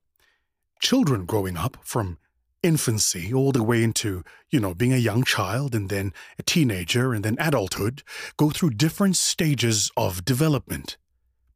Children 0.82 1.26
growing 1.26 1.58
up 1.58 1.78
from 1.84 2.18
infancy 2.64 3.34
all 3.34 3.52
the 3.52 3.64
way 3.64 3.84
into, 3.84 4.24
you 4.50 4.60
know, 4.60 4.74
being 4.74 4.94
a 4.94 4.98
young 4.98 5.24
child 5.24 5.76
and 5.76 5.90
then 5.90 6.14
a 6.40 6.44
teenager 6.44 7.14
and 7.14 7.26
then 7.26 7.36
adulthood 7.40 8.04
go 8.38 8.50
through 8.50 8.72
different 8.72 9.18
stages 9.18 9.92
of 9.98 10.24
development. 10.24 10.98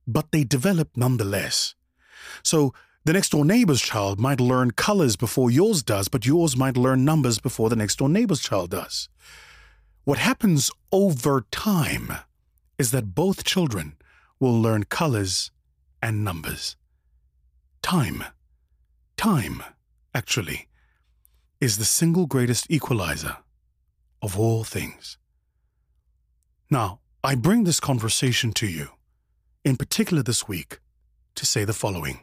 But 0.07 0.31
they 0.31 0.43
develop 0.43 0.89
nonetheless. 0.95 1.75
So 2.43 2.73
the 3.05 3.13
next 3.13 3.29
door 3.29 3.45
neighbor's 3.45 3.81
child 3.81 4.19
might 4.19 4.39
learn 4.39 4.71
colors 4.71 5.15
before 5.15 5.51
yours 5.51 5.83
does, 5.83 6.07
but 6.07 6.25
yours 6.25 6.57
might 6.57 6.77
learn 6.77 7.05
numbers 7.05 7.39
before 7.39 7.69
the 7.69 7.75
next 7.75 7.97
door 7.97 8.09
neighbor's 8.09 8.41
child 8.41 8.71
does. 8.71 9.09
What 10.03 10.17
happens 10.17 10.71
over 10.91 11.45
time 11.51 12.13
is 12.77 12.91
that 12.91 13.15
both 13.15 13.43
children 13.43 13.95
will 14.39 14.59
learn 14.59 14.83
colors 14.83 15.51
and 16.01 16.23
numbers. 16.23 16.75
Time, 17.81 18.23
time, 19.17 19.63
actually, 20.13 20.67
is 21.61 21.77
the 21.77 21.85
single 21.85 22.25
greatest 22.25 22.69
equalizer 22.69 23.37
of 24.21 24.39
all 24.39 24.63
things. 24.63 25.17
Now, 26.69 26.99
I 27.23 27.35
bring 27.35 27.63
this 27.63 27.79
conversation 27.79 28.51
to 28.53 28.67
you, 28.67 28.89
in 29.65 29.75
particular 29.75 30.21
this 30.21 30.47
week, 30.47 30.79
to 31.33 31.45
say 31.45 31.65
the 31.65 31.73
following. 31.73 32.19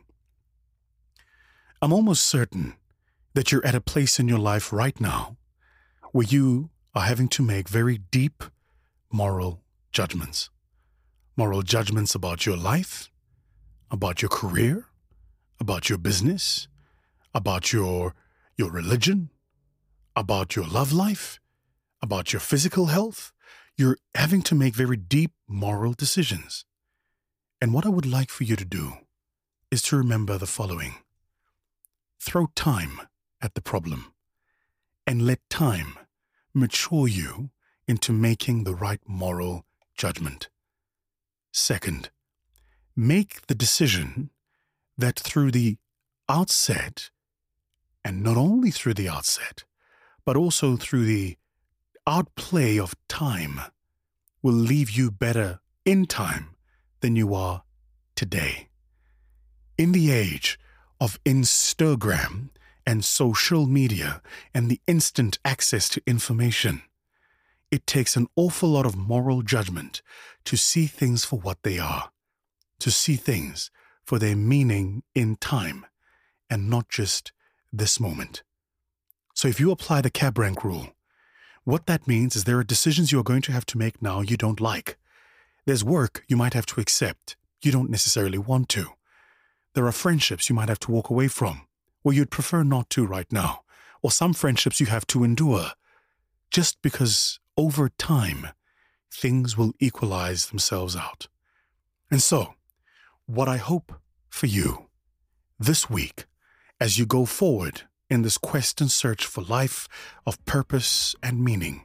I'm 1.83 1.93
almost 1.93 2.25
certain 2.25 2.75
that 3.35 3.51
you're 3.51 3.67
at 3.67 3.75
a 3.75 3.81
place 3.81 4.21
in 4.21 4.29
your 4.29 4.39
life 4.39 4.73
right 4.73 4.99
now 5.01 5.37
where 6.13 6.27
you 6.27 6.71
are 6.95 7.03
having 7.03 7.27
to 7.27 7.43
make 7.43 7.69
very 7.69 7.99
deep 7.99 8.45
moral 9.11 9.61
judgments. 9.91 10.51
Moral 11.37 11.63
judgments 11.63 12.15
about 12.15 12.47
your 12.47 12.57
life, 12.57 13.11
about 13.91 14.23
your 14.23 14.29
career, 14.29 14.87
about 15.59 15.89
your 15.89 15.99
business, 15.99 16.69
about 17.35 17.73
your 17.73 18.15
your 18.57 18.71
religion, 18.71 19.31
about 20.15 20.55
your 20.55 20.67
love 20.67 20.93
life, 20.93 21.41
about 22.01 22.33
your 22.33 22.41
physical 22.41 22.87
health. 22.87 23.33
You're 23.77 23.97
having 24.15 24.43
to 24.43 24.55
make 24.55 24.75
very 24.75 24.97
deep 24.97 25.33
moral 25.49 25.95
decisions. 25.95 26.65
And 27.63 27.73
what 27.73 27.87
I 27.87 27.91
would 27.91 28.07
like 28.07 28.29
for 28.29 28.43
you 28.43 28.57
to 28.57 28.65
do 28.65 28.95
is 29.71 29.83
to 29.83 29.97
remember 29.97 30.37
the 30.37 30.49
following 30.49 30.95
throw 32.19 32.49
time 32.57 33.01
at 33.41 33.55
the 33.55 33.61
problem 33.61 34.13
and 35.07 35.25
let 35.25 35.49
time 35.49 35.97
mature 36.53 37.07
you 37.07 37.51
into 37.87 38.13
making 38.13 38.65
the 38.65 38.75
right 38.75 38.99
moral 39.07 39.65
judgment. 39.97 40.49
Second, 41.53 42.11
make 42.97 43.47
the 43.47 43.55
decision 43.55 44.31
that 44.99 45.21
through 45.21 45.53
the 45.53 45.79
outset 46.29 47.11
and 48.05 48.25
not 48.25 48.37
only 48.37 48.73
through 48.73 48.95
the 48.95 49.09
outset, 49.09 49.63
but 50.25 50.37
also 50.37 50.75
through 50.77 51.05
the 51.05 51.37
outplay 52.09 52.77
of 52.77 52.97
time, 53.07 53.61
will 54.43 54.53
leave 54.53 54.91
you 54.91 55.13
better 55.13 55.61
in 55.85 56.07
time 56.07 56.52
than 57.03 57.15
you 57.15 57.35
are 57.35 57.63
today. 58.17 58.69
In 59.77 59.93
the 59.93 60.11
age 60.11 60.59
of 61.01 61.23
Instagram 61.25 62.49
and 62.87 63.05
social 63.05 63.67
media 63.67 64.23
and 64.55 64.71
the 64.71 64.81
instant 64.87 65.39
access 65.45 65.89
to 65.91 66.03
information, 66.07 66.83
it 67.71 67.87
takes 67.87 68.17
an 68.17 68.29
awful 68.37 68.71
lot 68.71 68.87
of 68.87 68.97
moral 68.97 69.43
judgment 69.43 70.03
to 70.45 70.57
see 70.57 70.87
things 70.87 71.25
for 71.25 71.39
what 71.39 71.63
they 71.63 71.79
are, 71.79 72.11
to 72.79 72.91
see 72.91 73.17
things 73.17 73.71
for 74.05 74.19
their 74.19 74.37
meaning 74.37 75.03
in 75.15 75.37
time, 75.37 75.87
and 76.51 76.69
not 76.69 76.89
just 76.89 77.33
this 77.73 77.99
moment. 77.99 78.43
So 79.35 79.49
if 79.49 79.59
you 79.59 79.71
apply 79.71 80.03
the 80.03 80.11
cab 80.11 80.39
rank 80.39 80.63
rule, 80.65 80.95
what 81.65 81.87
that 81.87 82.07
means 82.07 82.37
is 82.37 82.45
there 82.45 82.59
are 82.59 82.65
decisions 82.65 83.11
you're 83.11 83.23
going 83.23 83.43
to 83.43 83.53
have 83.53 83.67
to 83.67 83.79
make 83.79 84.03
now 84.03 84.21
you 84.21 84.37
don't 84.37 84.61
like. 84.61 84.99
There's 85.65 85.85
work 85.85 86.25
you 86.29 86.37
might 86.37 86.55
have 86.55 86.67
to 86.67 86.81
accept 86.81 87.37
you 87.63 87.71
don't 87.71 87.91
necessarily 87.91 88.39
want 88.39 88.69
to. 88.71 88.89
There 89.75 89.87
are 89.87 89.93
friendships 89.93 90.49
you 90.49 90.57
might 90.57 90.69
have 90.69 90.81
to 90.81 90.91
walk 90.91 91.09
away 91.09 91.29
from, 91.29 91.63
or 92.03 92.13
you'd 92.13 92.31
prefer 92.31 92.65
not 92.65 92.91
to 92.91 93.07
right 93.07 93.31
now, 93.31 93.63
or 94.03 94.11
some 94.11 94.33
friendships 94.33 94.81
you 94.81 94.87
have 94.87 95.07
to 95.09 95.23
endure, 95.23 95.71
just 96.51 96.83
because 96.83 97.39
over 97.57 97.89
time 97.89 98.49
things 99.11 99.57
will 99.57 99.73
equalize 99.79 100.47
themselves 100.47 100.97
out. 100.97 101.29
And 102.11 102.23
so, 102.23 102.55
what 103.27 103.49
I 103.49 103.57
hope 103.57 103.93
for 104.29 104.47
you 104.47 104.89
this 105.59 105.89
week 105.89 106.27
as 106.81 106.99
you 106.99 107.07
go 107.07 107.25
forward 107.25 107.83
in 108.11 108.23
this 108.23 108.37
quest 108.37 108.81
and 108.81 108.91
search 108.91 109.25
for 109.25 109.43
life 109.43 109.89
of 110.27 110.45
purpose 110.45 111.15
and 111.23 111.43
meaning 111.43 111.85